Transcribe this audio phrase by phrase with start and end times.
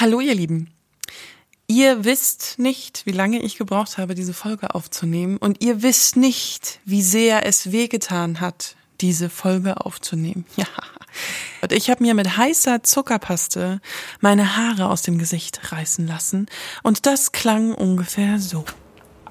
[0.00, 0.72] Hallo ihr Lieben.
[1.66, 6.78] Ihr wisst nicht, wie lange ich gebraucht habe, diese Folge aufzunehmen und ihr wisst nicht,
[6.84, 10.46] wie sehr es wehgetan hat, diese Folge aufzunehmen.
[10.56, 10.66] Ja.
[11.62, 13.80] Und ich habe mir mit heißer Zuckerpaste
[14.20, 16.46] meine Haare aus dem Gesicht reißen lassen
[16.84, 18.64] und das klang ungefähr so.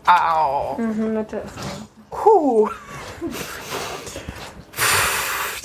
[0.06, 0.78] Au.
[0.78, 1.54] Mhm, Mitte ist
[2.10, 2.70] Puh.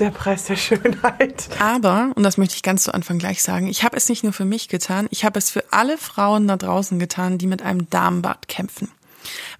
[0.02, 1.48] Der Preis der Schönheit.
[1.60, 4.32] Aber, und das möchte ich ganz zu Anfang gleich sagen, ich habe es nicht nur
[4.32, 7.88] für mich getan, ich habe es für alle Frauen da draußen getan, die mit einem
[7.88, 8.88] Darmbad kämpfen.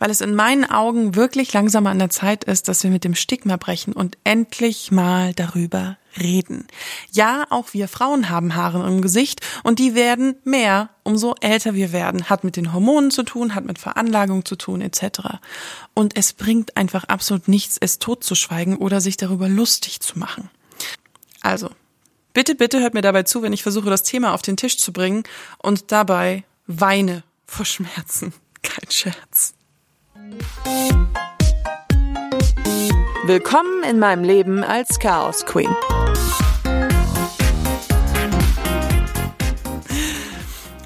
[0.02, 3.14] Weil es in meinen Augen wirklich langsam an der Zeit ist, dass wir mit dem
[3.14, 6.66] Stigma brechen und endlich mal darüber reden.
[7.12, 11.92] Ja, auch wir Frauen haben Haare im Gesicht und die werden mehr, umso älter wir
[11.92, 12.28] werden.
[12.28, 15.38] Hat mit den Hormonen zu tun, hat mit Veranlagung zu tun, etc.
[15.94, 20.50] Und es bringt einfach absolut nichts, es totzuschweigen oder sich darüber lustig zu machen.
[21.42, 21.70] Also,
[22.32, 24.92] bitte, bitte hört mir dabei zu, wenn ich versuche, das Thema auf den Tisch zu
[24.92, 25.22] bringen
[25.58, 28.32] und dabei weine vor Schmerzen.
[28.64, 29.54] Kein Scherz.
[33.24, 35.74] Willkommen in meinem Leben als Chaos Queen.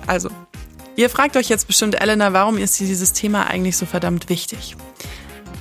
[0.06, 0.28] Also,
[0.96, 4.76] ihr fragt euch jetzt bestimmt, Elena, warum ist dir dieses Thema eigentlich so verdammt wichtig?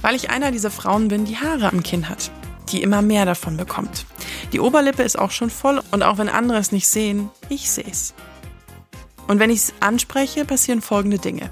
[0.01, 2.29] Weil ich einer dieser Frauen bin, die Haare am Kinn hat,
[2.69, 4.05] die immer mehr davon bekommt.
[4.53, 7.87] Die Oberlippe ist auch schon voll und auch wenn andere es nicht sehen, ich sehe
[7.89, 8.13] es.
[9.27, 11.49] Und wenn ich es anspreche, passieren folgende Dinge.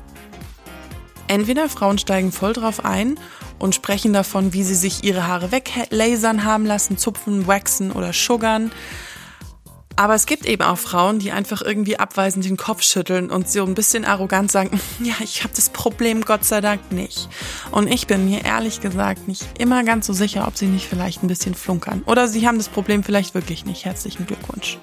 [1.34, 3.20] Entweder Frauen steigen voll drauf ein
[3.58, 8.72] und sprechen davon, wie sie sich ihre Haare weglasern haben lassen, zupfen, waxen oder suggern.
[9.96, 13.64] Aber es gibt eben auch Frauen, die einfach irgendwie abweisend den Kopf schütteln und so
[13.64, 17.28] ein bisschen arrogant sagen, ja, ich habe das Problem Gott sei Dank nicht.
[17.72, 21.24] Und ich bin mir ehrlich gesagt nicht immer ganz so sicher, ob sie nicht vielleicht
[21.24, 22.04] ein bisschen flunkern.
[22.06, 23.86] Oder sie haben das Problem vielleicht wirklich nicht.
[23.86, 24.78] Herzlichen Glückwunsch.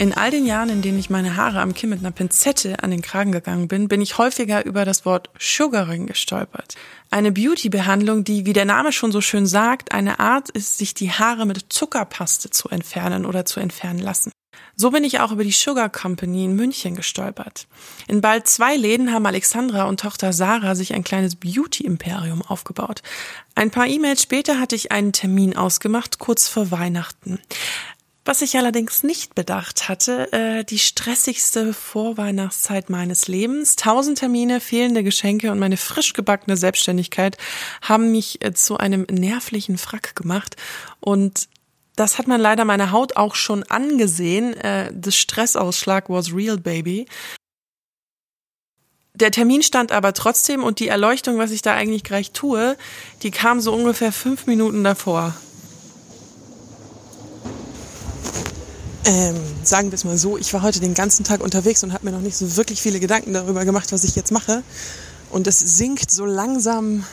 [0.00, 2.92] In all den Jahren, in denen ich meine Haare am Kinn mit einer Pinzette an
[2.92, 6.76] den Kragen gegangen bin, bin ich häufiger über das Wort Sugaring gestolpert.
[7.10, 11.10] Eine Beauty-Behandlung, die, wie der Name schon so schön sagt, eine Art ist, sich die
[11.10, 14.30] Haare mit Zuckerpaste zu entfernen oder zu entfernen lassen.
[14.76, 17.66] So bin ich auch über die Sugar Company in München gestolpert.
[18.06, 23.02] In bald zwei Läden haben Alexandra und Tochter Sarah sich ein kleines Beauty-Imperium aufgebaut.
[23.56, 27.40] Ein paar E-Mails später hatte ich einen Termin ausgemacht, kurz vor Weihnachten.
[28.28, 35.02] Was ich allerdings nicht bedacht hatte, äh, die stressigste Vorweihnachtszeit meines Lebens, tausend Termine, fehlende
[35.02, 37.38] Geschenke und meine frisch gebackene Selbstständigkeit
[37.80, 40.56] haben mich äh, zu einem nervlichen Frack gemacht
[41.00, 41.48] und
[41.96, 44.52] das hat man leider meiner Haut auch schon angesehen.
[44.52, 47.06] Äh, the Stressausschlag was real, baby.
[49.14, 52.76] Der Termin stand aber trotzdem und die Erleuchtung, was ich da eigentlich gleich tue,
[53.22, 55.34] die kam so ungefähr fünf Minuten davor.
[59.04, 62.04] Ähm, sagen wir es mal so, ich war heute den ganzen Tag unterwegs und habe
[62.04, 64.62] mir noch nicht so wirklich viele Gedanken darüber gemacht, was ich jetzt mache.
[65.30, 67.04] Und es sinkt so langsam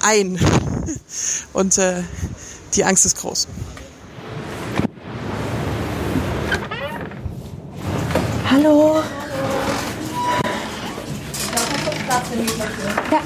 [0.00, 0.38] ein.
[1.52, 2.02] Und äh,
[2.74, 3.48] die Angst ist groß.
[8.50, 9.02] Hallo.
[13.10, 13.20] Ja.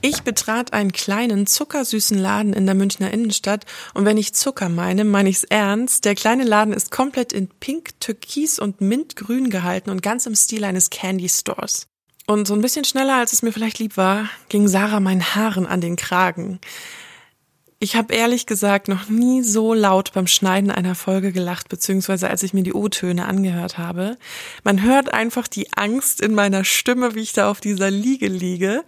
[0.00, 5.04] Ich betrat einen kleinen, zuckersüßen Laden in der Münchner Innenstadt und wenn ich Zucker meine,
[5.04, 6.04] meine ich's ernst.
[6.04, 10.62] Der kleine Laden ist komplett in Pink, Türkis und Mintgrün gehalten und ganz im Stil
[10.62, 11.88] eines Candy Stores.
[12.28, 15.66] Und so ein bisschen schneller, als es mir vielleicht lieb war, ging Sarah meinen Haaren
[15.66, 16.60] an den Kragen.
[17.80, 22.44] Ich habe ehrlich gesagt noch nie so laut beim Schneiden einer Folge gelacht, beziehungsweise als
[22.44, 24.16] ich mir die O-Töne angehört habe.
[24.62, 28.84] Man hört einfach die Angst in meiner Stimme, wie ich da auf dieser Liege liege.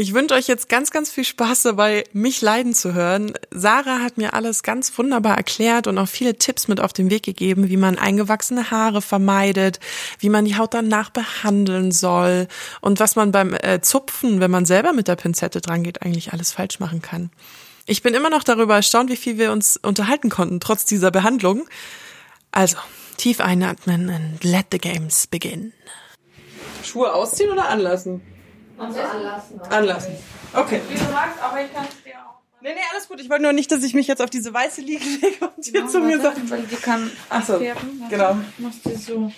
[0.00, 3.32] Ich wünsche euch jetzt ganz, ganz viel Spaß dabei, mich leiden zu hören.
[3.50, 7.24] Sarah hat mir alles ganz wunderbar erklärt und auch viele Tipps mit auf den Weg
[7.24, 9.80] gegeben, wie man eingewachsene Haare vermeidet,
[10.20, 12.46] wie man die Haut danach behandeln soll
[12.80, 16.32] und was man beim äh, Zupfen, wenn man selber mit der Pinzette dran geht, eigentlich
[16.32, 17.30] alles falsch machen kann.
[17.84, 21.66] Ich bin immer noch darüber erstaunt, wie viel wir uns unterhalten konnten, trotz dieser Behandlung.
[22.52, 22.76] Also,
[23.16, 25.72] tief einatmen and let the games begin.
[26.84, 28.22] Schuhe ausziehen oder anlassen?
[28.78, 29.60] Also anlassen.
[29.70, 30.16] Anlassen.
[30.54, 30.80] Okay.
[30.88, 32.38] Wie du magst, aber ich kann es dir auch.
[32.60, 33.20] Nee, nee, alles gut.
[33.20, 35.86] Ich wollte nur nicht, dass ich mich jetzt auf diese weiße Liege lege und dir
[35.86, 36.50] zu mir sagt.
[36.50, 38.00] Weil die kann Ach so, abfärben.
[38.00, 38.36] Warte, genau.
[38.58, 39.32] Machst du so.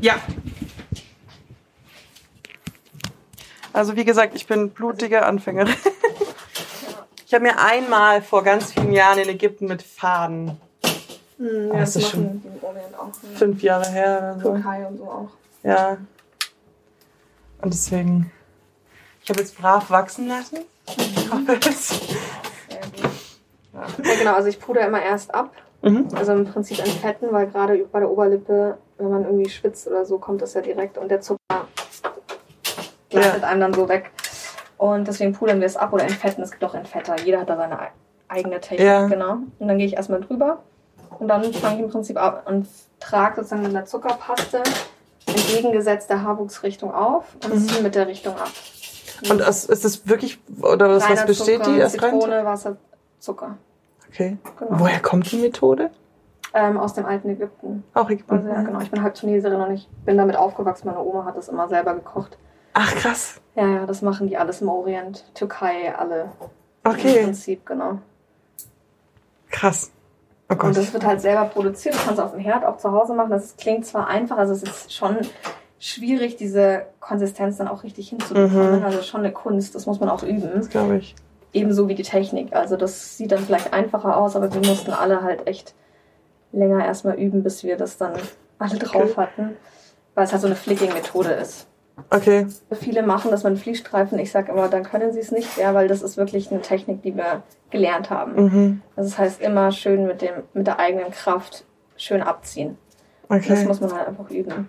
[0.00, 0.16] Ja.
[3.72, 5.74] Also wie gesagt, ich bin blutige Anfängerin.
[7.28, 10.60] Ich habe mir einmal vor ganz vielen Jahren in Ägypten mit Faden,
[11.38, 13.06] Hm, ja, das das ist Orient auch.
[13.06, 13.36] Ne?
[13.36, 14.52] fünf Jahre her oder so.
[14.54, 15.28] Türkei und so auch.
[15.62, 15.98] Ja.
[17.62, 18.32] Und deswegen,
[19.22, 20.58] ich habe jetzt brav wachsen lassen.
[20.86, 22.00] Ich hoffe es.
[22.70, 23.80] Ja.
[24.04, 25.50] Ja, genau, also ich puder immer erst ab.
[25.82, 26.08] Mhm.
[26.14, 30.18] Also im Prinzip entfetten, weil gerade bei der Oberlippe, wenn man irgendwie schwitzt oder so,
[30.18, 31.38] kommt das ja direkt und der Zucker
[33.10, 34.10] gleitet einem dann so weg.
[34.78, 36.42] Und deswegen pudern wir es ab oder entfetten.
[36.42, 37.16] Es gibt auch Entfetter.
[37.20, 37.92] Jeder hat da seine ei-
[38.28, 39.06] eigene Technik, Ja.
[39.06, 39.38] genau.
[39.58, 40.62] Und dann gehe ich erstmal drüber
[41.20, 42.66] und dann fange ich im Prinzip ab und
[43.00, 44.62] trage sozusagen mit einer Zuckerpaste
[45.26, 47.68] entgegengesetzt der Haarwuchsrichtung auf und Mhm.
[47.68, 48.50] ziehe mit der Richtung ab.
[49.30, 51.78] Und es- ist es wirklich, oder was, was besteht Zucker, die?
[51.80, 51.94] erst?
[52.00, 52.76] Zitrone, Wasser,
[53.18, 53.56] Zucker.
[54.08, 54.36] Okay.
[54.58, 54.78] Genau.
[54.80, 55.90] Woher kommt die Methode?
[56.54, 57.82] Ähm, aus dem alten Ägypten.
[57.92, 58.34] Auch Ägypten.
[58.34, 58.80] Also ja, genau.
[58.80, 60.86] Ich bin halb Tuneserin und ich bin damit aufgewachsen.
[60.86, 62.38] Meine Oma hat das immer selber gekocht.
[62.72, 63.40] Ach, krass.
[63.56, 65.24] Ja, ja, das machen die alles im Orient.
[65.34, 66.30] Türkei, alle.
[66.84, 67.98] Im Okay, Prinzip, genau.
[69.50, 69.90] krass.
[70.48, 71.94] Oh Und das wird halt selber produziert.
[71.94, 73.30] Du kannst es auf dem Herd auch zu Hause machen.
[73.30, 75.18] Das klingt zwar einfach, also es ist schon
[75.78, 78.80] schwierig, diese Konsistenz dann auch richtig hinzubekommen.
[78.80, 78.84] Mhm.
[78.84, 80.50] Also schon eine Kunst, das muss man auch üben.
[80.54, 81.14] Das glaube ich.
[81.52, 82.54] Ebenso wie die Technik.
[82.54, 85.74] Also das sieht dann vielleicht einfacher aus, aber wir mussten alle halt echt
[86.52, 88.12] länger erstmal üben, bis wir das dann
[88.58, 89.56] alle drauf hatten.
[90.14, 91.66] Weil es halt so eine Flicking-Methode ist.
[92.10, 92.46] Okay.
[92.72, 94.18] Viele machen das mit Fließstreifen.
[94.18, 97.02] Ich sage immer, dann können sie es nicht, ja, weil das ist wirklich eine Technik,
[97.02, 98.44] die wir gelernt haben.
[98.44, 98.82] Mhm.
[98.96, 101.64] Also das heißt immer schön mit dem mit der eigenen Kraft
[101.96, 102.76] schön abziehen.
[103.28, 103.64] Das Okay.
[103.64, 104.68] muss man halt einfach üben.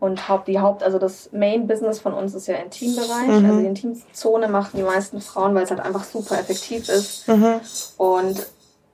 [0.00, 3.28] Und Haupt, die Haupt, also das Main-Business von uns ist ja Intimbereich.
[3.28, 3.44] Mhm.
[3.44, 7.28] Also die Intimzone machen die meisten Frauen, weil es halt einfach super effektiv ist.
[7.28, 7.60] Mhm.
[7.98, 8.46] Und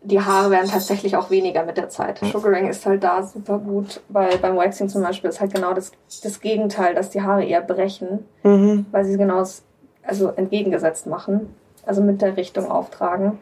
[0.08, 2.20] die Haare werden tatsächlich auch weniger mit der Zeit.
[2.32, 5.90] Sugaring ist halt da super gut, weil beim Waxing zum Beispiel ist halt genau das,
[6.22, 8.86] das Gegenteil, dass die Haare eher brechen, Mhm.
[8.92, 9.62] weil sie genau das,
[10.04, 11.52] also entgegengesetzt machen,
[11.84, 13.38] also mit der Richtung auftragen.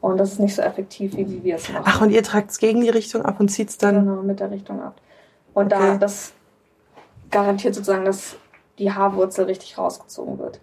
[0.00, 1.82] Und das ist nicht so effektiv, wie, wie wir es machen.
[1.86, 4.04] Ach, und ihr tragt es gegen die Richtung ab und zieht es dann.
[4.06, 4.94] Genau, mit der Richtung ab.
[5.54, 5.82] Und Okay.
[5.92, 6.32] da, das
[7.30, 8.36] garantiert sozusagen, dass
[8.78, 10.60] die Haarwurzel richtig rausgezogen wird.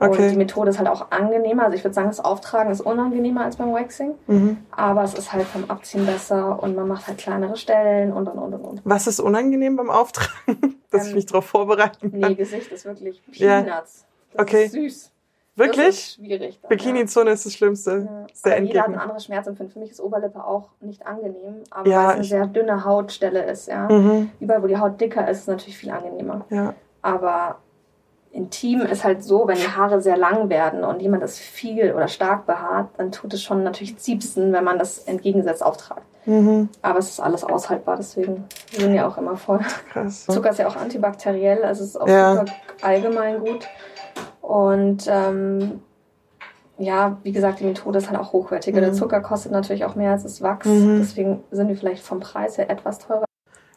[0.00, 0.22] Okay.
[0.24, 1.64] Und die Methode ist halt auch angenehmer.
[1.64, 4.14] Also ich würde sagen, das Auftragen ist unangenehmer als beim Waxing.
[4.26, 4.56] Mhm.
[4.70, 8.38] Aber es ist halt vom Abziehen besser und man macht halt kleinere Stellen und und
[8.38, 8.80] und und.
[8.84, 10.30] Was ist unangenehm beim Auftragen?
[10.90, 12.36] Dass ich Ähm, mich darauf vorbereiten Nee, kann.
[12.36, 13.62] Gesicht ist wirklich Ja.
[13.62, 14.06] Peanuts.
[14.32, 14.64] Das Okay.
[14.64, 15.12] ist süß.
[15.56, 15.86] Wirklich?
[15.86, 16.60] Das ist schwierig.
[16.68, 18.08] Bikini-Zone ist das Schlimmste.
[18.44, 18.52] Ja.
[18.52, 19.72] Aber jeder hat ein anderes Schmerzempfinden.
[19.72, 22.84] Für mich ist Oberlippe auch nicht angenehm, aber Ja, weil es eine ich- sehr dünne
[22.84, 23.86] Hautstelle ist, ja.
[23.90, 24.30] Mhm.
[24.40, 26.46] Überall, wo die Haut dicker ist, ist es natürlich viel angenehmer.
[26.48, 26.72] Ja.
[27.02, 27.58] Aber
[28.32, 32.06] intim ist halt so, wenn die Haare sehr lang werden und jemand das viel oder
[32.08, 36.02] stark behaart, dann tut es schon natürlich ziepsen, wenn man das entgegengesetzt auftragt.
[36.26, 36.68] Mhm.
[36.82, 39.60] Aber es ist alles aushaltbar, deswegen sind ja auch immer voll.
[39.92, 40.26] Krass.
[40.26, 42.44] Zucker ist ja auch antibakteriell, also es ist auch Ja.
[42.82, 43.66] allgemein gut.
[44.42, 45.80] Und ähm,
[46.78, 48.80] ja, wie gesagt, die Methode ist halt auch hochwertiger.
[48.80, 48.94] Der Mhm.
[48.94, 50.98] Zucker kostet natürlich auch mehr als das Wachs, Mhm.
[51.00, 53.24] deswegen sind wir vielleicht vom Preis her etwas teurer.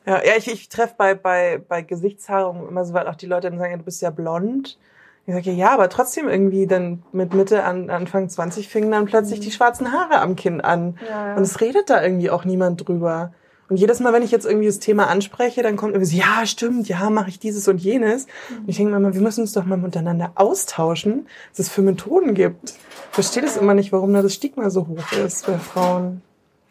[0.05, 3.49] Ja, ja ich, ich treffe bei, bei, bei Gesichtshaarung immer so weit auch die Leute
[3.49, 4.77] dann sagen, ja, du bist ja blond.
[5.25, 9.39] Ich sage, ja, aber trotzdem irgendwie dann mit Mitte an Anfang 20 fingen dann plötzlich
[9.39, 9.43] Mhm.
[9.43, 10.97] die schwarzen Haare am Kinn an.
[11.09, 13.33] Ja, Und es redet da irgendwie auch niemand drüber.
[13.69, 16.45] Und jedes Mal, wenn ich jetzt irgendwie das Thema anspreche, dann kommt irgendwie so, ja,
[16.45, 18.27] stimmt, ja, mache ich dieses und jenes.
[18.49, 21.81] Und ich denke mir immer, wir müssen uns doch mal miteinander austauschen, was es für
[21.81, 22.71] Methoden gibt.
[22.71, 22.75] Ich
[23.11, 26.21] verstehe das immer nicht, warum da das Stigma so hoch ist bei Frauen.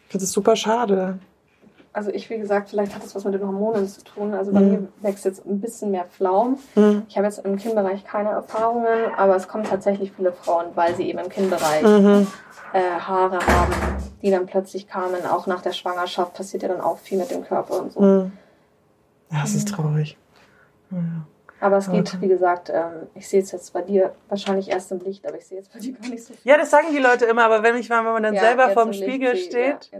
[0.05, 1.17] Ich finde das super schade.
[1.95, 4.33] Also ich, wie gesagt, vielleicht hat das was mit den Hormonen zu tun.
[4.33, 4.69] Also bei Mhm.
[4.71, 6.57] mir wächst jetzt ein bisschen mehr Flaum.
[6.75, 7.03] Mhm.
[7.07, 11.07] Ich habe jetzt im Kinnbereich keine Erfahrungen, aber es kommen tatsächlich viele Frauen, weil sie
[11.07, 12.27] eben im Kinnbereich Mhm.
[12.73, 13.73] äh, Haare haben,
[14.23, 15.23] die dann plötzlich kamen.
[15.31, 18.01] Auch nach der Schwangerschaft passiert ja dann auch viel mit dem Körper und so.
[18.01, 18.31] Mhm.
[19.31, 20.17] Ja, das ist traurig.
[20.89, 20.97] Ja.
[21.63, 22.17] Aber es geht, Okay.
[22.21, 25.45] wie gesagt, ähm, ich sehe es jetzt bei dir wahrscheinlich erst im Licht, aber ich
[25.47, 26.51] sehe jetzt bei dir gar nicht so viel.
[26.51, 28.89] Ja, das sagen die Leute immer, aber wenn ich wenn man dann Ja, selber vorm
[28.91, 29.99] Licht Spiegel sehe- steht, Ja,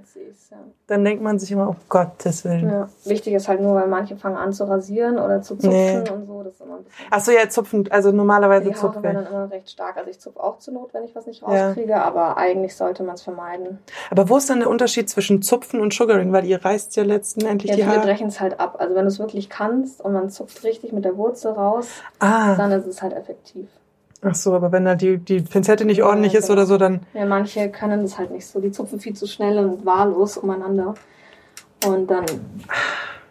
[0.52, 0.58] ja.
[0.88, 2.70] dann denkt man sich immer, oh Gottes Willen.
[2.70, 2.90] Ja.
[3.06, 5.70] Wichtig ist halt nur, weil manche fangen an zu rasieren oder zu zupfen
[6.04, 6.10] Nee.
[6.12, 6.44] und so.
[6.44, 7.06] Das ist immer ein bisschen.
[7.10, 9.02] Ach so, ja, zupfen, also normalerweise Die zupfen.
[9.02, 9.96] werden dann immer recht stark.
[9.98, 11.68] Also ich zupfe auch zur Not, wenn ich was nicht Ja.
[11.68, 13.80] rauskriege, aber eigentlich sollte man es vermeiden.
[14.12, 16.34] Aber wo ist dann der Unterschied zwischen Zupfen und Sugaring?
[16.34, 18.02] Weil ihr reißt ja letzten endlich Ja, die Haare.
[18.02, 18.76] brechen es halt ab.
[18.80, 21.88] Also wenn du es wirklich kannst und man zupft richtig mit der Wurzel raus,
[22.20, 23.68] Ah, dann ist es halt effektiv.
[24.22, 26.54] ach so, aber wenn da die, die Pinzette nicht Ja, ordentlich ist genau.
[26.54, 27.02] oder so, dann.
[27.14, 28.60] Ja, manche können das halt nicht so.
[28.60, 30.94] Die zupfen viel zu schnell und wahllos umeinander.
[31.86, 32.26] Und dann,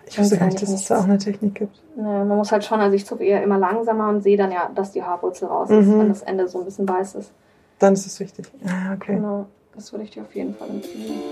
[0.07, 1.75] Ich wusste gar nicht, dass es da auch eine Technik gibt.
[1.97, 4.71] naja, man muss halt schon, also ich zupfe eher immer langsamer und sehe dann ja,
[4.75, 5.99] dass die Haarwurzel raus ist, Mhm.
[6.00, 7.33] wenn das Ende so ein bisschen weiß ist.
[7.79, 8.50] Dann ist es wichtig.
[8.67, 9.14] Ah, okay.
[9.17, 11.23] Genau, das würde ich dir auf jeden Fall empfehlen.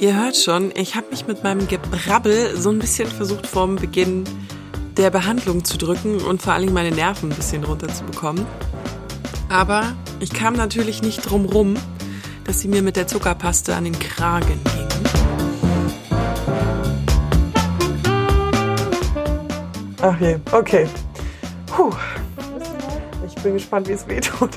[0.00, 4.24] Ihr hört schon, ich habe mich mit meinem Gebrabbel so ein bisschen versucht, vorm Beginn
[4.96, 8.44] der Behandlung zu drücken und vor Dingen meine Nerven ein bisschen runterzubekommen.
[9.48, 11.76] Aber ich kam natürlich nicht drum rum,
[12.44, 14.88] dass sie mir mit der Zuckerpaste an den Kragen ging.
[20.02, 20.88] Ach je, okay.
[21.66, 21.92] Puh.
[23.26, 24.50] Ich bin gespannt, wie es wehtut.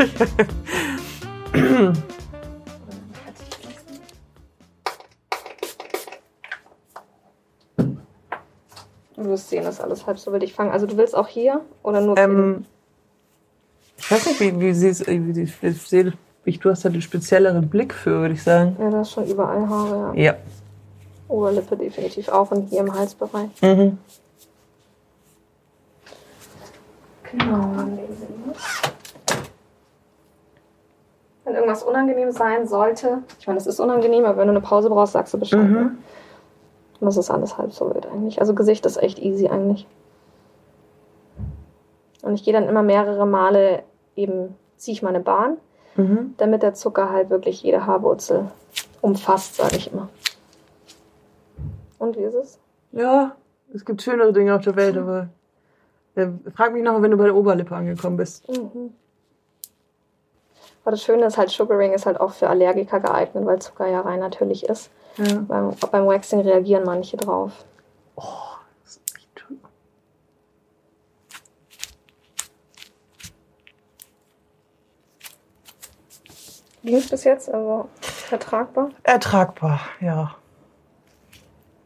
[9.18, 10.44] Du wirst sehen, dass alles halb so wild.
[10.44, 10.72] Ich fange.
[10.72, 12.66] Also du willst auch hier oder nur ähm,
[13.98, 15.08] Ich weiß nicht, wie, wie sie es.
[16.44, 18.78] Wie, du hast da den spezielleren Blick für, würde ich sagen.
[18.80, 20.24] Ja, da ist schon überall Haare, ja.
[20.24, 20.38] Ja.
[21.28, 23.50] Oberlippe definitiv auch und hier im Halsbereich.
[23.62, 23.98] Mhm.
[27.32, 27.74] Genau.
[31.44, 34.90] Wenn irgendwas unangenehm sein sollte, ich meine, es ist unangenehm, aber wenn du eine Pause
[34.90, 35.64] brauchst, sagst du Bescheid.
[35.64, 35.74] Mhm.
[35.74, 35.92] Ne?
[37.00, 38.40] Und das ist alles halb so wild eigentlich.
[38.40, 39.86] Also Gesicht ist echt easy eigentlich.
[42.24, 43.84] Und ich gehe dann immer mehrere Male
[44.16, 45.58] eben, ziehe ich meine Bahn,
[45.96, 46.34] mhm.
[46.38, 48.52] damit der Zucker halt wirklich jede Haarwurzel
[49.02, 50.10] umfasst, sage ich immer.
[52.00, 52.60] Und wie ist es?
[52.92, 53.36] Ja,
[53.74, 55.30] es gibt schönere Dinge auf der Welt, aber
[56.16, 58.48] äh, frag mich noch, wenn du bei der Oberlippe angekommen bist.
[58.50, 58.94] Mhm.
[60.84, 64.02] Aber das Schöne ist halt, Sugaring ist halt auch für Allergiker geeignet, weil Zucker ja
[64.02, 64.90] rein natürlich ist.
[65.18, 65.46] Ja.
[65.48, 67.66] Beim, beim Waxing reagieren manche drauf.
[68.16, 68.24] Oh,
[68.84, 69.60] das ist echt schön.
[76.84, 77.52] Ging es bis jetzt?
[77.52, 77.90] Also
[78.32, 78.90] ertragbar?
[79.04, 80.36] Ertragbar, ja.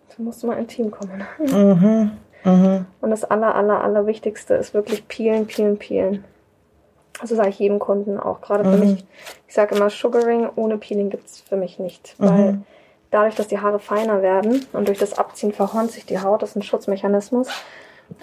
[0.10, 1.24] Da musst du mal intim kommen.
[1.40, 2.12] Mhm.
[2.44, 2.86] Mhm.
[3.00, 6.26] Und das aller, aller, aller Wichtigste ist wirklich peelen, peelen, peelen.
[7.20, 8.92] Also sage ich jedem Kunden auch, gerade für mhm.
[8.92, 9.06] mich.
[9.48, 12.20] Ich sage immer, Sugaring ohne Peeling gibt es für mich nicht.
[12.20, 12.26] Mhm.
[12.26, 12.62] Weil
[13.12, 16.52] dadurch, dass die Haare feiner werden und durch das Abziehen verhornt sich die Haut, das
[16.52, 17.48] ist ein Schutzmechanismus.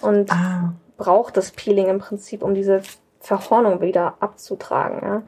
[0.01, 0.73] Und ah.
[0.97, 2.83] braucht das Peeling im Prinzip, um diese
[3.21, 5.01] Verhornung wieder abzutragen.
[5.03, 5.23] Ja?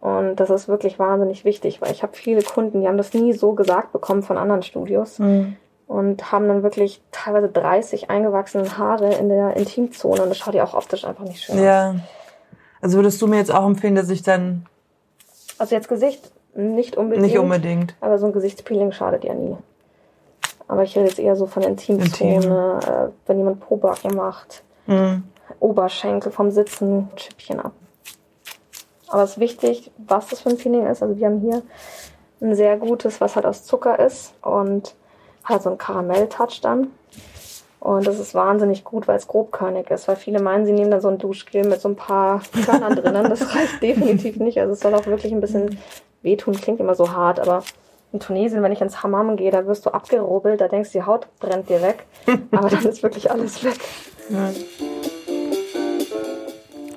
[0.00, 3.32] Und das ist wirklich wahnsinnig wichtig, weil ich habe viele Kunden, die haben das nie
[3.32, 5.18] so gesagt bekommen von anderen Studios.
[5.18, 5.56] Mhm
[5.90, 10.62] und haben dann wirklich teilweise 30 eingewachsene Haare in der Intimzone und das schaut ja
[10.62, 11.90] auch optisch einfach nicht schön ja.
[11.90, 11.96] aus.
[12.80, 14.66] Also würdest du mir jetzt auch empfehlen, dass ich dann.
[15.58, 17.26] Also jetzt Gesicht nicht unbedingt.
[17.26, 17.94] Nicht unbedingt.
[18.00, 19.56] Aber so ein Gesichtspeeling schadet ja nie.
[20.68, 22.52] Aber ich rede jetzt eher so von Intimzone, Intim.
[22.52, 25.24] äh, wenn jemand Pobacken macht, mhm.
[25.58, 27.72] Oberschenkel vom Sitzen, Chipchen ab.
[29.08, 31.02] Aber es ist wichtig, was das für ein Peeling ist.
[31.02, 31.62] Also wir haben hier
[32.40, 34.94] ein sehr gutes, was halt aus Zucker ist und
[35.44, 36.92] halt so einen Karamell-Touch dann.
[37.80, 41.00] Und das ist wahnsinnig gut, weil es grobkörnig ist, weil viele meinen, sie nehmen dann
[41.00, 43.28] so ein Duschgel mit so ein paar Körnern drinnen.
[43.28, 44.60] Das reicht definitiv nicht.
[44.60, 45.78] Also es soll auch wirklich ein bisschen
[46.22, 47.62] wehtun, klingt immer so hart, aber
[48.12, 51.06] in Tunesien, wenn ich ins Hammam gehe, da wirst du abgerubbelt, da denkst du, die
[51.06, 52.06] Haut brennt dir weg.
[52.50, 53.78] Aber dann ist wirklich alles weg.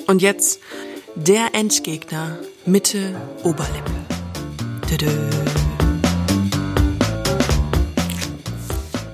[0.07, 0.59] Und jetzt
[1.15, 3.91] der Endgegner, Mitte Oberlippe.
[4.87, 5.11] -dö.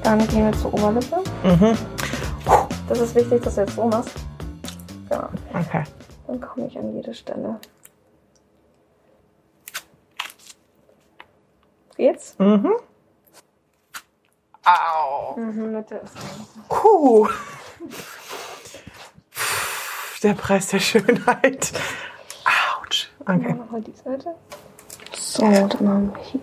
[0.04, 1.22] Dann gehen wir zur Oberlippe.
[1.44, 1.78] Mhm.
[2.88, 4.16] Das ist wichtig, dass du jetzt so machst.
[5.10, 5.30] Genau.
[5.54, 5.84] Okay.
[6.28, 7.60] Dann komme ich an jede Stelle.
[11.96, 12.36] Geht's?
[12.38, 12.74] Mhm.
[14.64, 15.36] Au.
[15.38, 16.14] Mhm, Mitte ist
[16.68, 17.28] Puh.
[20.22, 21.72] Der Preis der Schönheit.
[22.78, 23.10] Autsch.
[23.22, 23.54] Okay.
[23.54, 24.36] Machen wir die Seite.
[25.16, 26.42] So, dann haben wir hier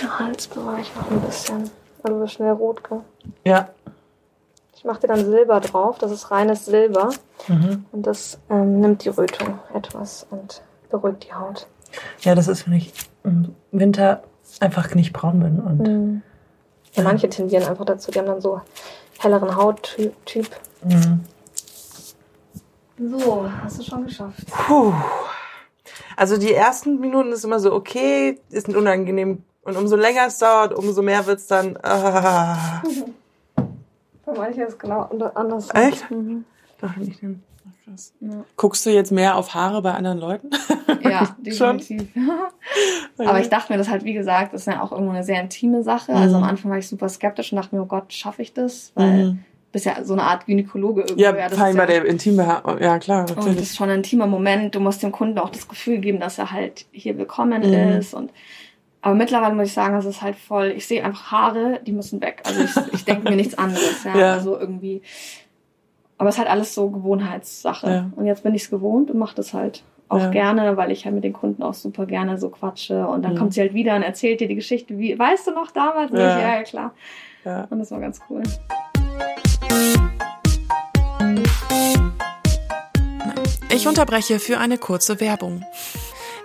[0.00, 1.70] den Halsbereich noch ein bisschen.
[2.02, 3.00] Dann wird schnell rot, gell?
[3.44, 3.68] Ja.
[4.74, 5.98] Ich mache dir dann Silber drauf.
[5.98, 7.10] Das ist reines Silber.
[7.48, 7.86] Mhm.
[7.92, 11.66] Und das ähm, nimmt die Rötung etwas und beruhigt die Haut.
[12.20, 12.92] Ja, das ist, wenn ich
[13.24, 14.22] im Winter
[14.60, 15.60] einfach nicht braun bin.
[15.60, 16.22] Und mhm.
[16.92, 18.10] ja, manche tendieren einfach dazu.
[18.10, 18.60] Die haben dann so
[19.18, 20.14] helleren Hauttyp.
[20.84, 21.24] Mhm.
[22.98, 24.46] So, hast du schon geschafft.
[24.46, 24.92] Puh.
[26.16, 30.38] Also die ersten Minuten ist immer so okay, ist ein unangenehm und umso länger es
[30.38, 31.78] dauert, umso mehr wird es dann.
[31.82, 32.82] Ah.
[34.24, 35.02] Für manche ist es genau
[35.34, 35.68] anders.
[35.74, 36.10] Echt?
[36.10, 36.44] Mhm.
[36.80, 37.42] Dachte ich denn.
[38.20, 38.44] Ja.
[38.56, 40.50] Guckst du jetzt mehr auf Haare bei anderen Leuten?
[41.02, 42.08] Ja, definitiv.
[43.18, 45.82] Aber ich dachte mir, das halt, wie gesagt, ist ja auch irgendwo eine sehr intime
[45.84, 46.12] Sache.
[46.12, 46.18] Mhm.
[46.18, 48.90] Also am Anfang war ich super skeptisch und dachte mir, oh Gott, schaffe ich das?
[48.96, 49.44] Weil mhm.
[49.70, 51.22] bist ja so eine Art Gynäkologe irgendwie.
[51.22, 52.82] Ja, ja vor allem bei der intime Haare.
[52.82, 53.46] Ja, klar, natürlich.
[53.46, 54.74] Und das ist schon ein intimer Moment.
[54.74, 57.98] Du musst dem Kunden auch das Gefühl geben, dass er halt hier willkommen mhm.
[57.98, 58.32] ist und
[59.06, 62.20] aber mittlerweile muss ich sagen, es ist halt voll, ich sehe einfach Haare, die müssen
[62.20, 62.42] weg.
[62.44, 64.02] Also ich, ich denke mir nichts anderes.
[64.02, 64.16] Ja.
[64.18, 64.32] ja.
[64.32, 65.00] Also irgendwie.
[66.18, 67.88] Aber es ist halt alles so Gewohnheitssache.
[67.88, 68.10] Ja.
[68.16, 70.30] Und jetzt bin ich es gewohnt und mache das halt auch ja.
[70.30, 73.06] gerne, weil ich halt mit den Kunden auch super gerne so quatsche.
[73.06, 73.38] Und dann mhm.
[73.38, 76.10] kommt sie halt wieder und erzählt dir die Geschichte, wie, weißt du noch damals?
[76.10, 76.94] Ja, ich, ja, klar.
[77.44, 77.68] Ja.
[77.70, 78.42] Und das war ganz cool.
[83.72, 85.64] Ich unterbreche für eine kurze Werbung.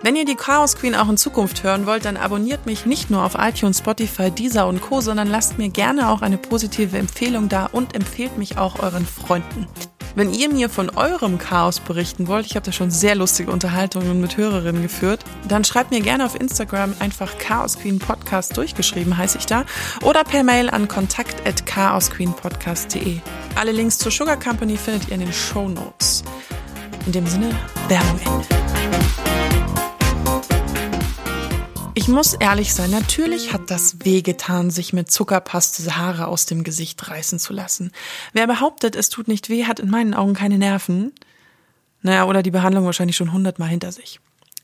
[0.04, 3.24] Wenn ihr die Chaos Queen auch in Zukunft hören wollt, dann abonniert mich nicht nur
[3.24, 7.66] auf iTunes, Spotify, Deezer und Co., sondern lasst mir gerne auch eine positive Empfehlung da
[7.66, 9.68] und empfehlt mich auch euren Freunden.
[10.16, 14.20] Wenn ihr mir von eurem Chaos berichten wollt, ich habe da schon sehr lustige Unterhaltungen
[14.20, 19.38] mit Hörerinnen geführt, dann schreibt mir gerne auf Instagram einfach Chaos Queen Podcast durchgeschrieben, heiße
[19.38, 19.64] ich da,
[20.02, 23.20] oder per Mail an kontakt at chaosqueenpodcast.de.
[23.54, 26.24] Alle Links zur Sugar Company findet ihr in den Show Notes.
[27.06, 27.50] In dem Sinne,
[27.88, 29.21] Werbung Ende.
[31.94, 37.06] Ich muss ehrlich sein, natürlich hat das wehgetan, sich mit Zuckerpaste Haare aus dem Gesicht
[37.06, 37.92] reißen zu lassen.
[38.32, 41.12] Wer behauptet, es tut nicht weh, hat in meinen Augen keine Nerven.
[42.00, 44.20] Naja, oder die Behandlung wahrscheinlich schon hundertmal hinter sich.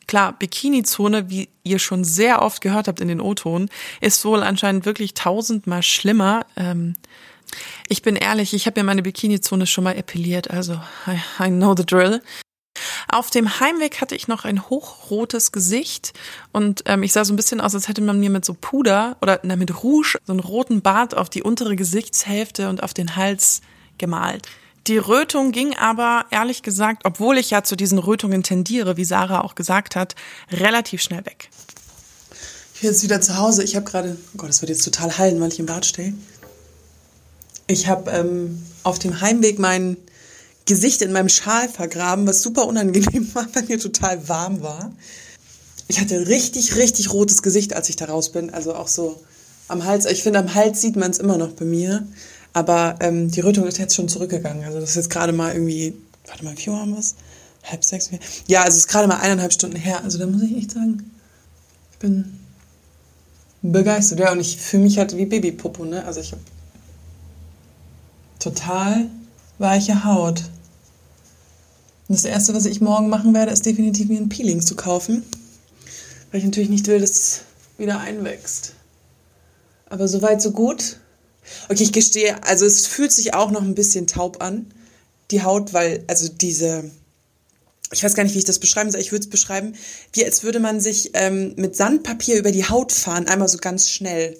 [0.06, 3.68] Klar, Bikini-Zone, wie ihr schon sehr oft gehört habt in den O-Ton,
[4.00, 6.46] ist wohl anscheinend wirklich tausendmal schlimmer.
[6.56, 6.94] Ähm,
[7.88, 11.74] ich bin ehrlich, ich habe mir meine Bikini-Zone schon mal epiliert, also I, I know
[11.76, 12.22] the drill.
[13.10, 16.12] Auf dem Heimweg hatte ich noch ein hochrotes Gesicht
[16.52, 19.16] und ähm, ich sah so ein bisschen aus, als hätte man mir mit so Puder
[19.22, 23.16] oder na, mit Rouge so einen roten Bart auf die untere Gesichtshälfte und auf den
[23.16, 23.62] Hals
[23.96, 24.46] gemalt.
[24.88, 29.40] Die Rötung ging aber, ehrlich gesagt, obwohl ich ja zu diesen Rötungen tendiere, wie Sarah
[29.40, 30.14] auch gesagt hat,
[30.50, 31.50] relativ schnell weg.
[32.74, 33.64] Ich bin jetzt wieder zu Hause.
[33.64, 36.14] Ich habe gerade, oh Gott, das wird jetzt total heilen, weil ich im Bad stehe.
[37.66, 39.96] Ich habe ähm, auf dem Heimweg meinen
[40.68, 44.92] Gesicht in meinem Schal vergraben, was super unangenehm war, weil mir total warm war.
[45.88, 48.50] Ich hatte richtig, richtig rotes Gesicht, als ich da raus bin.
[48.50, 49.20] Also auch so
[49.66, 50.04] am Hals.
[50.04, 52.06] Ich finde, am Hals sieht man es immer noch bei mir.
[52.52, 54.64] Aber ähm, die Rötung ist jetzt schon zurückgegangen.
[54.64, 55.94] Also das ist jetzt gerade mal irgendwie,
[56.26, 57.14] warte mal, wie Uhr haben wir es?
[57.64, 58.20] Halb sechs mehr.
[58.46, 60.02] Ja, also es ist gerade mal eineinhalb Stunden her.
[60.04, 61.10] Also da muss ich echt sagen,
[61.92, 62.38] ich bin
[63.62, 64.20] begeistert.
[64.20, 66.04] Ja, und ich fühle mich halt wie Babypopo, ne?
[66.04, 66.42] Also ich habe
[68.38, 69.06] total
[69.58, 70.42] weiche Haut.
[72.08, 75.24] Und das Erste, was ich morgen machen werde, ist definitiv mir ein Peeling zu kaufen.
[76.30, 77.40] Weil ich natürlich nicht will, dass es
[77.76, 78.72] wieder einwächst.
[79.90, 80.96] Aber soweit, so gut.
[81.68, 84.72] Okay, ich gestehe, also es fühlt sich auch noch ein bisschen taub an,
[85.30, 86.90] die Haut, weil, also diese,
[87.92, 89.74] ich weiß gar nicht, wie ich das beschreiben soll, ich würde es beschreiben,
[90.12, 93.90] wie als würde man sich ähm, mit Sandpapier über die Haut fahren, einmal so ganz
[93.90, 94.36] schnell.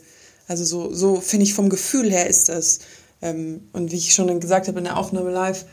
[0.47, 2.81] Also so, so finde ich vom Gefühl her ist das.
[3.21, 5.65] Ähm, und wie ich schon gesagt habe in der Aufnahme live,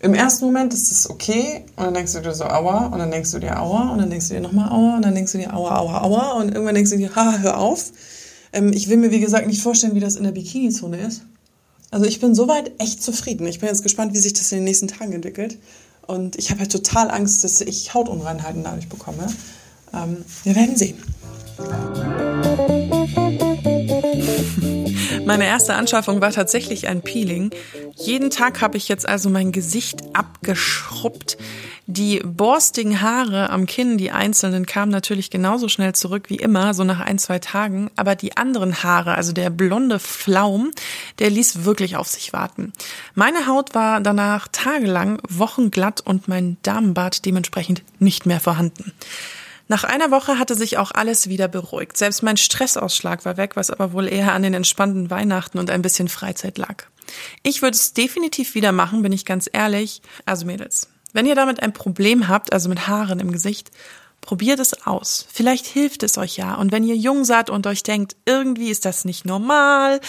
[0.00, 3.10] im ersten Moment ist es okay und dann denkst du dir so aua und dann
[3.10, 5.38] denkst du dir aua und dann denkst du dir nochmal aua und dann denkst du
[5.38, 7.90] dir aua, aua, aua und irgendwann denkst du dir, haha, hör auf.
[8.52, 11.22] Ähm, ich will mir, wie gesagt, nicht vorstellen, wie das in der Bikini-Zone ist.
[11.90, 13.46] Also ich bin soweit echt zufrieden.
[13.46, 15.58] Ich bin jetzt gespannt, wie sich das in den nächsten Tagen entwickelt.
[16.06, 19.26] Und ich habe halt total Angst, dass ich Hautunreinheiten dadurch bekomme.
[19.92, 20.96] Ähm, wir werden sehen.
[25.28, 27.50] Meine erste Anschaffung war tatsächlich ein Peeling.
[27.96, 31.36] Jeden Tag habe ich jetzt also mein Gesicht abgeschrubbt.
[31.86, 36.82] Die borstigen Haare am Kinn, die einzelnen, kamen natürlich genauso schnell zurück wie immer, so
[36.82, 37.90] nach ein, zwei Tagen.
[37.94, 40.70] Aber die anderen Haare, also der blonde Flaum,
[41.18, 42.72] der ließ wirklich auf sich warten.
[43.14, 48.94] Meine Haut war danach tagelang wochenglatt und mein Damenbart dementsprechend nicht mehr vorhanden.
[49.68, 51.96] Nach einer Woche hatte sich auch alles wieder beruhigt.
[51.98, 55.82] Selbst mein Stressausschlag war weg, was aber wohl eher an den entspannten Weihnachten und ein
[55.82, 56.84] bisschen Freizeit lag.
[57.42, 60.00] Ich würde es definitiv wieder machen, bin ich ganz ehrlich.
[60.24, 63.70] Also Mädels, wenn ihr damit ein Problem habt, also mit Haaren im Gesicht,
[64.22, 65.26] probiert es aus.
[65.30, 66.54] Vielleicht hilft es euch ja.
[66.54, 70.00] Und wenn ihr jung seid und euch denkt, irgendwie ist das nicht normal,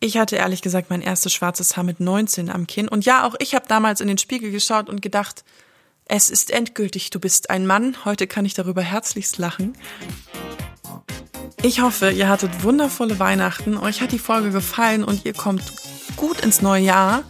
[0.00, 2.88] ich hatte ehrlich gesagt mein erstes schwarzes Haar mit 19 am Kinn.
[2.88, 5.44] Und ja, auch ich habe damals in den Spiegel geschaut und gedacht,
[6.08, 7.96] es ist endgültig, du bist ein Mann.
[8.04, 9.76] Heute kann ich darüber herzlichst lachen.
[11.62, 15.62] Ich hoffe, ihr hattet wundervolle Weihnachten, euch hat die Folge gefallen und ihr kommt
[16.16, 17.24] gut ins neue Jahr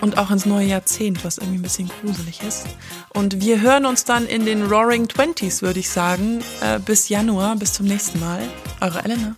[0.00, 2.66] und auch ins neue Jahrzehnt, was irgendwie ein bisschen gruselig ist.
[3.14, 6.42] Und wir hören uns dann in den Roaring Twenties, würde ich sagen.
[6.60, 8.42] Äh, bis Januar, bis zum nächsten Mal.
[8.80, 9.34] Eure Elena.